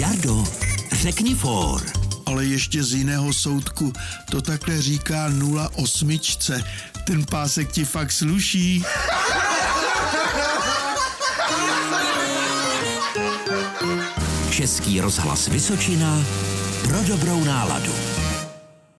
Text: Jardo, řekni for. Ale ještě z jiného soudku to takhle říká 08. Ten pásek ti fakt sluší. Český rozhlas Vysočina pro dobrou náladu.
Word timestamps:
Jardo, 0.00 0.44
řekni 0.92 1.34
for. 1.34 1.82
Ale 2.26 2.44
ještě 2.44 2.84
z 2.84 2.94
jiného 2.94 3.32
soudku 3.32 3.92
to 4.30 4.42
takhle 4.42 4.82
říká 4.82 5.32
08. 5.76 6.18
Ten 7.04 7.26
pásek 7.26 7.72
ti 7.72 7.84
fakt 7.84 8.12
sluší. 8.12 8.84
Český 14.50 15.00
rozhlas 15.00 15.48
Vysočina 15.48 16.24
pro 16.82 17.02
dobrou 17.04 17.44
náladu. 17.44 18.19